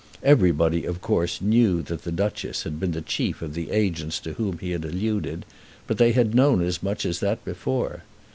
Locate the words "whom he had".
4.33-4.83